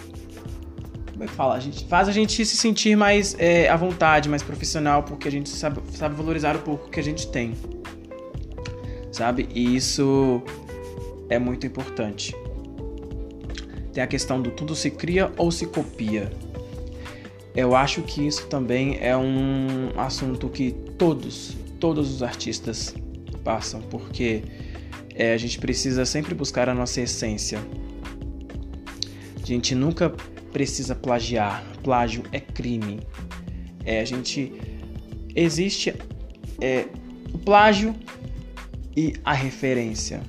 como 1.21 1.25
é 1.25 1.26
que 1.26 1.35
fala? 1.35 1.55
A 1.55 1.61
gente 1.61 1.85
faz 1.85 2.09
a 2.09 2.12
gente 2.12 2.45
se 2.47 2.57
sentir 2.57 2.97
mais 2.97 3.37
é, 3.38 3.69
à 3.69 3.76
vontade, 3.76 4.29
mais 4.29 4.43
profissional, 4.43 5.02
porque 5.02 5.29
a 5.29 5.31
gente 5.31 5.50
sabe, 5.50 5.81
sabe 5.93 6.14
valorizar 6.14 6.57
o 6.57 6.61
pouco 6.61 6.88
que 6.88 6.99
a 6.99 7.02
gente 7.02 7.31
tem, 7.31 7.52
sabe? 9.12 9.47
E 9.55 9.76
isso 9.76 10.43
é 11.29 11.38
muito 11.38 11.67
importante. 11.67 12.35
Tem 13.93 14.02
a 14.02 14.07
questão 14.07 14.40
do 14.40 14.50
tudo 14.50 14.75
se 14.75 14.90
cria 14.90 15.31
ou 15.37 15.50
se 15.50 15.67
copia. 15.67 16.33
Eu 17.54 17.75
acho 17.75 18.02
que 18.02 18.26
isso 18.26 18.47
também 18.47 18.99
é 19.00 19.16
um 19.16 19.90
assunto 19.97 20.49
que 20.49 20.73
todos, 20.97 21.57
todos 21.80 22.14
os 22.14 22.23
artistas 22.23 22.95
passam, 23.42 23.80
porque 23.83 24.42
é, 25.14 25.35
a 25.35 25.37
gente 25.37 25.59
precisa 25.59 26.04
sempre 26.04 26.35
buscar 26.35 26.69
a 26.69 26.75
nossa 26.75 27.00
essência. 27.00 27.59
A 29.42 29.47
gente 29.47 29.75
nunca 29.75 30.14
precisa 30.52 30.95
plagiar. 30.95 31.64
Plágio 31.83 32.23
é 32.30 32.38
crime. 32.38 33.00
É, 33.85 34.00
a 34.00 34.04
gente 34.04 34.52
existe 35.35 35.95
é, 36.61 36.87
o 37.33 37.38
plágio 37.38 37.95
e 38.97 39.14
a 39.25 39.33
referência. 39.33 40.23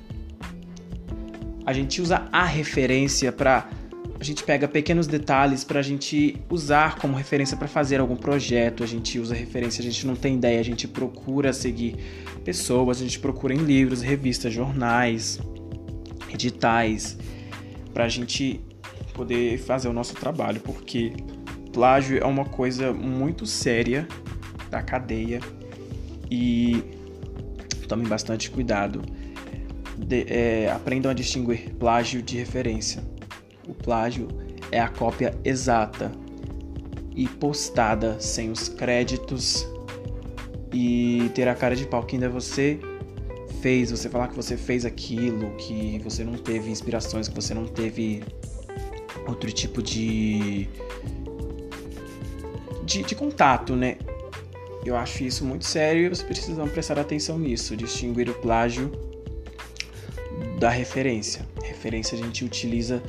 A 1.64 1.72
gente 1.72 2.02
usa 2.02 2.28
a 2.32 2.44
referência 2.44 3.30
para 3.30 3.68
a 4.22 4.24
gente 4.24 4.44
pega 4.44 4.68
pequenos 4.68 5.08
detalhes 5.08 5.64
para 5.64 5.80
a 5.80 5.82
gente 5.82 6.40
usar 6.48 6.94
como 6.94 7.16
referência 7.16 7.56
para 7.56 7.66
fazer 7.66 7.98
algum 7.98 8.14
projeto. 8.14 8.84
A 8.84 8.86
gente 8.86 9.18
usa 9.18 9.34
referência, 9.34 9.80
a 9.80 9.84
gente 9.84 10.06
não 10.06 10.14
tem 10.14 10.36
ideia, 10.36 10.60
a 10.60 10.62
gente 10.62 10.86
procura 10.86 11.52
seguir 11.52 11.96
pessoas, 12.44 13.00
a 13.00 13.02
gente 13.02 13.18
procura 13.18 13.52
em 13.52 13.58
livros, 13.58 14.00
revistas, 14.00 14.54
jornais, 14.54 15.40
editais, 16.32 17.18
para 17.92 18.04
a 18.04 18.08
gente 18.08 18.60
poder 19.12 19.58
fazer 19.58 19.88
o 19.88 19.92
nosso 19.92 20.14
trabalho, 20.14 20.60
porque 20.60 21.12
plágio 21.72 22.16
é 22.16 22.24
uma 22.24 22.44
coisa 22.44 22.92
muito 22.92 23.44
séria 23.44 24.06
da 24.70 24.80
cadeia 24.80 25.40
e 26.30 26.80
tomem 27.88 28.06
bastante 28.06 28.52
cuidado. 28.52 29.02
De, 29.98 30.26
é, 30.28 30.70
aprendam 30.70 31.10
a 31.10 31.14
distinguir 31.14 31.74
plágio 31.74 32.22
de 32.22 32.36
referência. 32.36 33.10
O 33.66 33.74
plágio 33.74 34.28
é 34.70 34.80
a 34.80 34.88
cópia 34.88 35.34
exata 35.44 36.12
e 37.14 37.28
postada 37.28 38.18
sem 38.20 38.50
os 38.50 38.68
créditos 38.68 39.66
e 40.72 41.30
ter 41.34 41.46
a 41.48 41.54
cara 41.54 41.76
de 41.76 41.86
pau 41.86 42.02
que 42.02 42.16
ainda 42.16 42.28
você 42.28 42.80
fez, 43.60 43.90
você 43.90 44.08
falar 44.08 44.28
que 44.28 44.34
você 44.34 44.56
fez 44.56 44.84
aquilo, 44.84 45.54
que 45.56 46.00
você 46.02 46.24
não 46.24 46.34
teve 46.34 46.70
inspirações, 46.70 47.28
que 47.28 47.34
você 47.34 47.54
não 47.54 47.66
teve 47.66 48.24
outro 49.26 49.52
tipo 49.52 49.82
de 49.82 50.68
de, 52.84 53.02
de 53.02 53.14
contato, 53.14 53.76
né? 53.76 53.96
Eu 54.84 54.96
acho 54.96 55.22
isso 55.22 55.44
muito 55.44 55.64
sério 55.64 56.06
e 56.06 56.08
vocês 56.08 56.26
precisam 56.26 56.66
prestar 56.66 56.98
atenção 56.98 57.38
nisso, 57.38 57.76
distinguir 57.76 58.28
o 58.28 58.34
plágio 58.34 58.90
da 60.58 60.68
referência. 60.68 61.46
Referência 61.62 62.18
a 62.18 62.20
gente 62.20 62.44
utiliza 62.44 63.00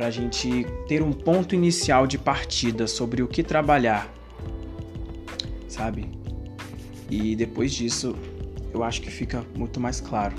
para 0.00 0.06
a 0.06 0.10
gente 0.10 0.64
ter 0.88 1.02
um 1.02 1.12
ponto 1.12 1.54
inicial 1.54 2.06
de 2.06 2.16
partida 2.16 2.86
sobre 2.86 3.22
o 3.22 3.28
que 3.28 3.42
trabalhar, 3.42 4.10
sabe? 5.68 6.08
E 7.10 7.36
depois 7.36 7.70
disso, 7.70 8.16
eu 8.72 8.82
acho 8.82 9.02
que 9.02 9.10
fica 9.10 9.44
muito 9.54 9.78
mais 9.78 10.00
claro. 10.00 10.34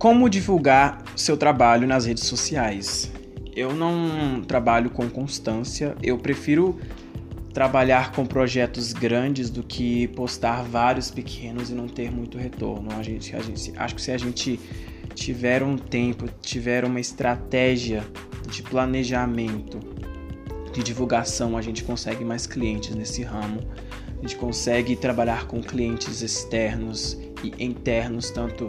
Como 0.00 0.28
divulgar 0.28 1.04
seu 1.14 1.36
trabalho 1.36 1.86
nas 1.86 2.06
redes 2.06 2.24
sociais? 2.24 3.08
Eu 3.54 3.72
não 3.72 4.42
trabalho 4.42 4.90
com 4.90 5.08
constância, 5.08 5.94
eu 6.02 6.18
prefiro 6.18 6.76
trabalhar 7.58 8.12
com 8.12 8.24
projetos 8.24 8.92
grandes 8.92 9.50
do 9.50 9.64
que 9.64 10.06
postar 10.06 10.62
vários 10.62 11.10
pequenos 11.10 11.70
e 11.70 11.74
não 11.74 11.88
ter 11.88 12.08
muito 12.08 12.38
retorno. 12.38 12.88
A 12.96 13.02
gente, 13.02 13.34
a 13.34 13.40
gente 13.40 13.72
acho 13.76 13.96
que 13.96 14.00
se 14.00 14.12
a 14.12 14.16
gente 14.16 14.60
tiver 15.12 15.64
um 15.64 15.76
tempo, 15.76 16.28
tiver 16.40 16.84
uma 16.84 17.00
estratégia 17.00 18.04
de 18.48 18.62
planejamento, 18.62 19.80
de 20.72 20.84
divulgação, 20.84 21.56
a 21.56 21.60
gente 21.60 21.82
consegue 21.82 22.24
mais 22.24 22.46
clientes 22.46 22.94
nesse 22.94 23.24
ramo. 23.24 23.58
A 24.06 24.20
gente 24.20 24.36
consegue 24.36 24.94
trabalhar 24.94 25.48
com 25.48 25.60
clientes 25.60 26.22
externos 26.22 27.18
e 27.42 27.52
internos, 27.58 28.30
tanto 28.30 28.68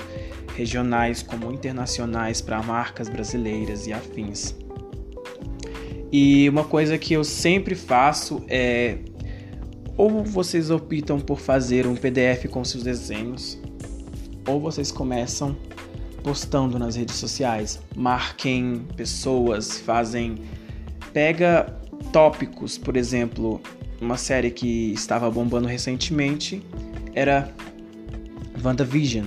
regionais 0.56 1.22
como 1.22 1.52
internacionais, 1.52 2.42
para 2.42 2.60
marcas 2.64 3.08
brasileiras 3.08 3.86
e 3.86 3.94
afins. 3.94 4.56
E 6.12 6.50
uma 6.50 6.64
coisa 6.64 6.98
que 6.98 7.14
eu 7.14 7.24
sempre 7.24 7.76
faço 7.76 8.44
é 8.48 8.98
ou 10.00 10.24
vocês 10.24 10.72
optam 10.72 11.20
por 11.20 11.42
fazer 11.42 11.86
um 11.86 11.94
PDF 11.94 12.48
com 12.50 12.64
seus 12.64 12.84
desenhos, 12.84 13.60
ou 14.48 14.58
vocês 14.58 14.94
começam 14.94 15.58
postando 16.24 16.80
nas 16.80 16.96
redes 16.96 17.16
sociais. 17.16 17.82
Marquem 17.98 18.86
pessoas, 18.96 19.78
fazem. 19.80 20.38
Pega 21.12 21.78
tópicos, 22.14 22.78
por 22.78 22.96
exemplo, 22.96 23.62
uma 24.00 24.16
série 24.16 24.52
que 24.52 24.94
estava 24.94 25.30
bombando 25.30 25.68
recentemente 25.68 26.64
era 27.14 27.54
WandaVision. 28.64 29.26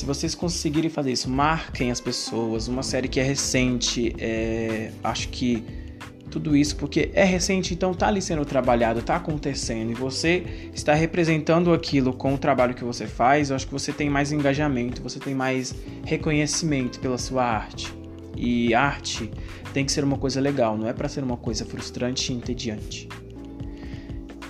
Se 0.00 0.06
vocês 0.06 0.34
conseguirem 0.34 0.88
fazer 0.88 1.12
isso, 1.12 1.28
marquem 1.28 1.90
as 1.90 2.00
pessoas. 2.00 2.68
Uma 2.68 2.82
série 2.82 3.06
que 3.06 3.20
é 3.20 3.22
recente, 3.22 4.16
é, 4.18 4.92
acho 5.04 5.28
que 5.28 5.62
tudo 6.30 6.56
isso 6.56 6.74
porque 6.76 7.10
é 7.12 7.22
recente, 7.22 7.74
então 7.74 7.92
tá 7.92 8.08
ali 8.08 8.22
sendo 8.22 8.42
trabalhado, 8.46 9.02
tá 9.02 9.16
acontecendo 9.16 9.90
e 9.90 9.94
você 9.94 10.70
está 10.72 10.94
representando 10.94 11.70
aquilo 11.70 12.14
com 12.14 12.32
o 12.32 12.38
trabalho 12.38 12.72
que 12.72 12.82
você 12.82 13.06
faz, 13.06 13.50
eu 13.50 13.56
acho 13.56 13.66
que 13.66 13.72
você 13.74 13.92
tem 13.92 14.08
mais 14.08 14.32
engajamento, 14.32 15.02
você 15.02 15.18
tem 15.18 15.34
mais 15.34 15.74
reconhecimento 16.06 16.98
pela 16.98 17.18
sua 17.18 17.44
arte. 17.44 17.94
E 18.34 18.72
arte 18.72 19.30
tem 19.74 19.84
que 19.84 19.92
ser 19.92 20.02
uma 20.02 20.16
coisa 20.16 20.40
legal, 20.40 20.78
não 20.78 20.88
é 20.88 20.94
para 20.94 21.10
ser 21.10 21.22
uma 21.22 21.36
coisa 21.36 21.66
frustrante 21.66 22.32
e 22.32 22.36
entediante. 22.36 23.06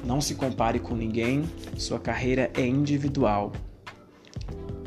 Não 0.05 0.21
se 0.21 0.37
compare 0.37 0.79
com 0.79 0.95
ninguém, 0.95 1.43
sua 1.77 1.99
carreira 1.99 2.53
é 2.55 2.65
individual. 2.65 3.51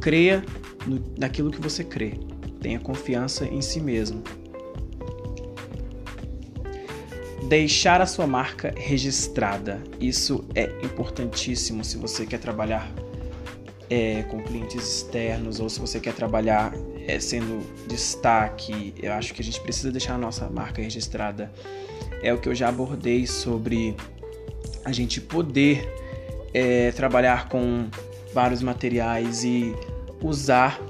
Creia 0.04 0.44
no, 0.86 1.02
naquilo 1.18 1.50
que 1.50 1.62
você 1.62 1.82
crê. 1.82 2.16
Tenha 2.60 2.78
confiança 2.78 3.46
em 3.46 3.62
si 3.62 3.80
mesmo. 3.80 4.22
Deixar 7.48 8.02
a 8.02 8.06
sua 8.06 8.28
marca 8.28 8.74
registrada. 8.76 9.82
Isso 10.02 10.44
é 10.54 10.64
importantíssimo 10.84 11.86
se 11.86 11.96
você 11.96 12.26
quer 12.26 12.40
trabalhar 12.40 12.92
é, 13.90 14.24
com 14.24 14.44
clientes 14.44 14.76
externos 14.76 15.62
ou 15.62 15.70
se 15.70 15.80
você 15.80 16.02
quer 16.02 16.14
trabalhar 16.14 16.74
é, 17.08 17.18
sendo 17.18 17.66
destaque. 17.88 18.94
Eu 19.02 19.14
acho 19.14 19.34
que 19.34 19.42
a 19.42 19.46
gente 19.46 19.62
precisa 19.62 19.90
deixar 19.90 20.16
a 20.16 20.18
nossa 20.18 20.50
marca 20.50 20.82
registrada. 20.82 21.50
É 22.22 22.34
o 22.34 22.38
que 22.38 22.50
eu 22.50 22.56
já 22.56 22.68
abordei 22.68 23.26
sobre 23.26 23.96
a 24.84 24.92
gente 24.92 25.22
poder 25.22 25.90
é, 26.54 26.92
trabalhar 26.92 27.48
com 27.48 27.88
vários 28.34 28.62
materiais 28.62 29.46
e 29.46 29.74
usar 30.24 30.82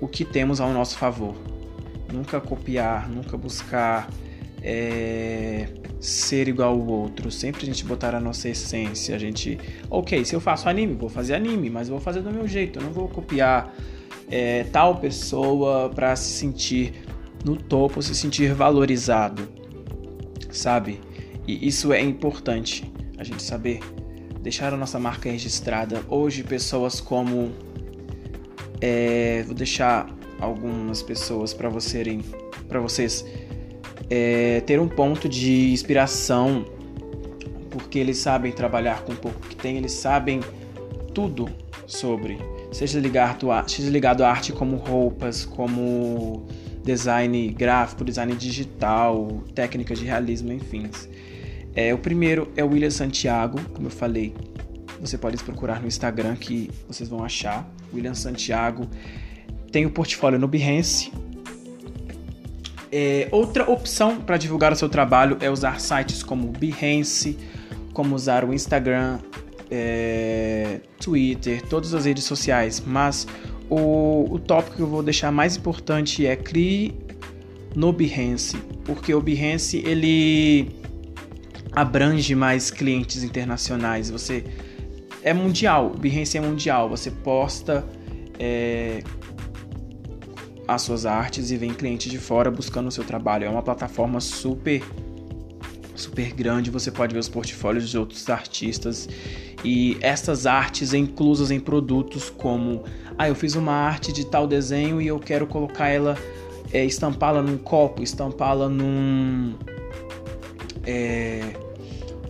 o 0.00 0.08
que 0.08 0.24
temos 0.24 0.60
ao 0.60 0.72
nosso 0.72 0.98
favor. 0.98 1.34
Nunca 2.12 2.40
copiar, 2.40 3.08
nunca 3.08 3.36
buscar 3.36 4.10
é, 4.62 5.68
ser 6.00 6.48
igual 6.48 6.70
ao 6.70 6.86
outro. 6.86 7.30
Sempre 7.30 7.62
a 7.62 7.66
gente 7.66 7.84
botar 7.84 8.14
a 8.14 8.20
nossa 8.20 8.48
essência. 8.48 9.14
A 9.14 9.18
gente, 9.18 9.58
ok, 9.88 10.24
se 10.24 10.34
eu 10.34 10.40
faço 10.40 10.68
anime, 10.68 10.94
vou 10.94 11.08
fazer 11.08 11.34
anime, 11.34 11.70
mas 11.70 11.88
vou 11.88 12.00
fazer 12.00 12.20
do 12.20 12.30
meu 12.30 12.46
jeito. 12.46 12.78
Eu 12.78 12.82
não 12.82 12.92
vou 12.92 13.08
copiar 13.08 13.72
é, 14.30 14.64
tal 14.64 14.96
pessoa 14.96 15.88
para 15.90 16.14
se 16.16 16.32
sentir 16.32 16.94
no 17.44 17.56
topo, 17.56 18.02
se 18.02 18.14
sentir 18.14 18.52
valorizado, 18.52 19.48
sabe? 20.50 21.00
E 21.46 21.66
isso 21.66 21.92
é 21.92 22.00
importante, 22.00 22.90
a 23.18 23.24
gente 23.24 23.42
saber 23.42 23.80
deixar 24.40 24.72
a 24.72 24.76
nossa 24.76 24.98
marca 24.98 25.30
registrada. 25.30 26.02
Hoje, 26.08 26.42
pessoas 26.42 27.00
como. 27.00 27.52
É, 28.82 29.44
vou 29.46 29.54
deixar 29.54 30.12
algumas 30.40 31.02
pessoas 31.02 31.54
para 31.54 31.68
vocês, 31.68 32.24
para 32.68 32.80
vocês 32.80 33.24
é, 34.10 34.60
ter 34.66 34.80
um 34.80 34.88
ponto 34.88 35.28
de 35.28 35.70
inspiração, 35.72 36.66
porque 37.70 37.98
eles 37.98 38.18
sabem 38.18 38.50
trabalhar 38.50 39.04
com 39.04 39.12
o 39.12 39.16
pouco 39.16 39.38
que 39.46 39.54
tem, 39.54 39.76
eles 39.76 39.92
sabem 39.92 40.40
tudo 41.14 41.48
sobre, 41.86 42.38
seja 42.72 42.98
ligado 42.98 43.52
a, 43.52 43.66
seja 43.68 43.88
ligado 43.88 44.24
à 44.24 44.30
arte 44.30 44.52
como 44.52 44.76
roupas, 44.76 45.44
como 45.44 46.44
design 46.82 47.48
gráfico, 47.50 48.04
design 48.04 48.34
digital, 48.34 49.44
técnicas 49.54 49.98
de 49.98 50.04
realismo, 50.04 50.52
enfim. 50.52 50.90
É, 51.74 51.94
o 51.94 51.98
primeiro 51.98 52.50
é 52.56 52.64
o 52.64 52.68
William 52.68 52.90
Santiago, 52.90 53.60
como 53.72 53.86
eu 53.86 53.90
falei. 53.90 54.34
Você 55.00 55.16
pode 55.16 55.42
procurar 55.42 55.80
no 55.80 55.86
Instagram 55.86 56.36
que 56.36 56.70
vocês 56.86 57.08
vão 57.08 57.24
achar. 57.24 57.66
William 57.92 58.14
Santiago. 58.14 58.88
Tem 59.70 59.86
o 59.86 59.90
portfólio 59.90 60.38
no 60.38 60.48
Behance. 60.48 61.12
É, 62.90 63.28
outra 63.30 63.70
opção 63.70 64.20
para 64.20 64.36
divulgar 64.36 64.72
o 64.72 64.76
seu 64.76 64.88
trabalho 64.88 65.38
é 65.40 65.50
usar 65.50 65.80
sites 65.80 66.22
como 66.22 66.48
Behance, 66.48 67.38
como 67.94 68.14
usar 68.14 68.44
o 68.44 68.52
Instagram, 68.52 69.18
é, 69.70 70.80
Twitter, 71.00 71.62
todas 71.62 71.94
as 71.94 72.04
redes 72.04 72.24
sociais. 72.24 72.82
Mas 72.86 73.26
o, 73.70 74.26
o 74.30 74.38
tópico 74.38 74.76
que 74.76 74.82
eu 74.82 74.86
vou 74.86 75.02
deixar 75.02 75.32
mais 75.32 75.56
importante 75.56 76.26
é 76.26 76.36
crie 76.36 76.94
no 77.74 77.92
Behance, 77.92 78.56
porque 78.84 79.14
o 79.14 79.20
Behance 79.22 79.78
ele 79.78 80.76
abrange 81.74 82.34
mais 82.34 82.70
clientes 82.70 83.22
internacionais. 83.22 84.10
Você 84.10 84.44
é 85.22 85.32
mundial, 85.32 85.92
o 85.94 85.98
Behance 85.98 86.36
é 86.36 86.40
mundial. 86.40 86.88
Você 86.88 87.10
posta 87.10 87.84
é, 88.38 89.02
as 90.66 90.82
suas 90.82 91.06
artes 91.06 91.50
e 91.50 91.56
vem 91.56 91.72
clientes 91.72 92.10
de 92.10 92.18
fora 92.18 92.50
buscando 92.50 92.88
o 92.88 92.90
seu 92.90 93.04
trabalho. 93.04 93.44
É 93.44 93.48
uma 93.48 93.62
plataforma 93.62 94.20
super 94.20 94.82
super 95.94 96.32
grande. 96.32 96.70
Você 96.70 96.90
pode 96.90 97.14
ver 97.14 97.20
os 97.20 97.28
portfólios 97.28 97.88
de 97.88 97.96
outros 97.96 98.28
artistas 98.28 99.08
e 99.64 99.96
essas 100.00 100.46
artes 100.46 100.92
inclusas 100.92 101.50
em 101.50 101.60
produtos 101.60 102.28
como 102.30 102.82
ah, 103.16 103.28
eu 103.28 103.34
fiz 103.34 103.54
uma 103.54 103.72
arte 103.72 104.12
de 104.12 104.26
tal 104.26 104.46
desenho 104.46 105.00
e 105.00 105.06
eu 105.06 105.18
quero 105.20 105.46
colocar 105.46 105.88
ela, 105.88 106.16
é, 106.72 106.84
estampá-la 106.84 107.42
num 107.42 107.56
copo, 107.56 108.02
estampá-la 108.02 108.68
num 108.68 109.54
é, 110.84 111.54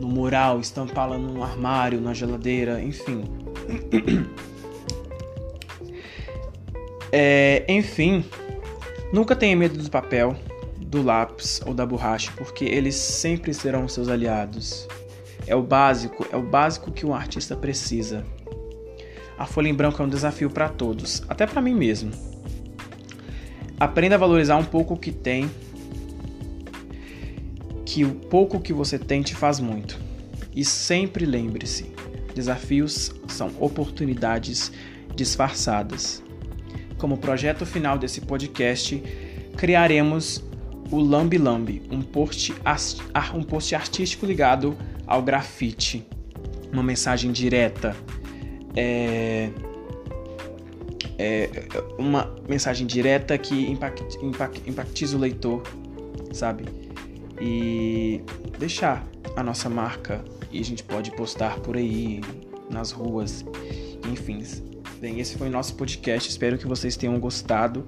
no 0.01 0.09
mural, 0.09 0.61
estampá-la 0.61 1.19
num 1.19 1.43
armário, 1.43 2.01
na 2.01 2.15
geladeira, 2.15 2.83
enfim. 2.83 3.25
É, 7.15 7.63
enfim, 7.69 8.25
nunca 9.13 9.37
tenha 9.37 9.55
medo 9.55 9.77
do 9.77 9.91
papel, 9.91 10.35
do 10.79 11.03
lápis 11.03 11.61
ou 11.67 11.75
da 11.75 11.85
borracha, 11.85 12.33
porque 12.39 12.65
eles 12.65 12.95
sempre 12.95 13.53
serão 13.53 13.87
seus 13.87 14.09
aliados. 14.09 14.89
É 15.47 15.55
o 15.55 15.63
básico, 15.63 16.27
é 16.33 16.37
o 16.37 16.43
básico 16.43 16.91
que 16.91 17.05
um 17.05 17.15
artista 17.15 17.55
precisa. 17.55 18.25
A 19.37 19.45
folha 19.45 19.69
em 19.69 19.75
branco 19.75 20.01
é 20.03 20.07
um 20.07 20.09
desafio 20.09 20.49
para 20.49 20.71
todos, 20.71 21.23
até 21.29 21.47
para 21.47 21.61
mim 21.61 21.75
mesmo. 21.75 22.13
Aprenda 23.79 24.15
a 24.15 24.19
valorizar 24.19 24.57
um 24.57 24.65
pouco 24.65 24.95
o 24.95 24.97
que 24.97 25.13
tem 25.13 25.51
que 27.93 28.07
o 28.07 28.15
pouco 28.15 28.59
que 28.59 28.73
você 28.73 28.99
tem 28.99 29.21
te 29.21 29.35
faz 29.35 29.61
muito. 29.61 30.01
E 30.57 30.65
sempre 30.65 31.27
lembre-se: 31.27 31.93
desafios 32.35 33.13
são 33.29 33.51
oportunidades 33.61 34.73
disfarçadas. 35.15 36.23
Como 36.97 37.19
projeto 37.19 37.67
final 37.67 37.99
desse 37.99 38.23
podcast, 38.23 39.03
criaremos 39.59 40.43
o 40.91 41.01
Lambi 41.01 41.37
Lambi, 41.37 41.83
um 41.91 42.01
post, 42.01 42.55
um 43.35 43.43
post 43.43 43.75
artístico 43.75 44.25
ligado 44.25 44.75
ao 45.07 45.21
grafite. 45.21 46.03
Uma 46.73 46.83
mensagem 46.83 47.31
direta. 47.31 47.95
É, 48.75 49.51
é 51.19 51.51
uma 51.99 52.35
mensagem 52.49 52.87
direta 52.87 53.37
que 53.37 53.71
impact, 53.71 54.17
impact, 54.25 54.63
impactiza 54.67 55.15
o 55.15 55.21
leitor, 55.21 55.63
sabe? 56.33 56.65
E 57.41 58.21
deixar 58.59 59.07
a 59.37 59.43
nossa 59.43 59.69
marca 59.69 60.25
e 60.51 60.61
a 60.61 60.65
gente 60.65 60.85
pode 60.85 61.11
postar 61.13 61.59
por 61.61 61.77
aí 61.77 62.21
nas 62.71 62.91
ruas, 62.91 63.45
enfim. 64.11 64.43
Bem, 65.01 65.19
esse 65.19 65.37
foi 65.37 65.49
o 65.49 65.51
nosso 65.51 65.75
podcast. 65.75 66.29
Espero 66.29 66.59
que 66.59 66.67
vocês 66.67 66.97
tenham 66.97 67.19
gostado. 67.19 67.87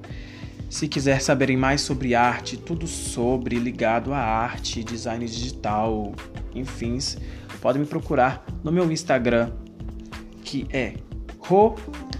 Se 0.69 0.89
quiser 0.89 1.21
saberem 1.21 1.57
mais 1.57 1.83
sobre 1.83 2.15
arte, 2.15 2.57
tudo 2.57 2.87
sobre 2.87 3.57
ligado 3.57 4.13
à 4.13 4.19
arte, 4.19 4.83
design 4.83 5.25
digital, 5.25 6.13
enfim, 6.55 6.99
podem 7.61 7.83
me 7.83 7.87
procurar 7.87 8.45
no 8.65 8.73
meu 8.73 8.91
Instagram, 8.91 9.53
que 10.43 10.67
é 10.73 10.95
ro, 11.39 11.77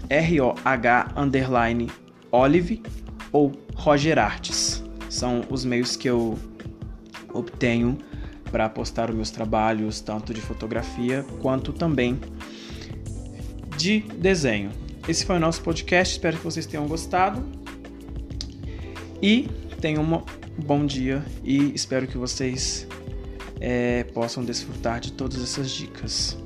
R-O-H, 0.09 1.13
underline, 1.17 1.91
olive 2.31 2.81
ou 3.31 3.51
Roger 3.75 4.17
Artes. 4.17 4.83
São 5.09 5.43
os 5.49 5.65
meios 5.65 5.95
que 5.97 6.09
eu 6.09 6.37
obtenho 7.35 7.97
para 8.51 8.69
postar 8.69 9.09
os 9.09 9.15
meus 9.15 9.31
trabalhos, 9.31 9.99
tanto 10.01 10.33
de 10.33 10.41
fotografia 10.41 11.25
quanto 11.41 11.73
também 11.73 12.19
de 13.77 13.99
desenho. 14.17 14.71
Esse 15.07 15.25
foi 15.25 15.35
o 15.35 15.39
nosso 15.39 15.61
podcast, 15.61 16.13
espero 16.13 16.37
que 16.37 16.43
vocês 16.43 16.65
tenham 16.65 16.87
gostado. 16.87 17.43
E 19.21 19.49
tenham 19.81 20.03
um 20.03 20.23
bom 20.63 20.85
dia 20.85 21.23
e 21.43 21.73
espero 21.73 22.07
que 22.07 22.17
vocês 22.17 22.87
é, 23.59 24.03
possam 24.05 24.43
desfrutar 24.43 24.99
de 24.99 25.11
todas 25.11 25.41
essas 25.41 25.71
dicas. 25.71 26.37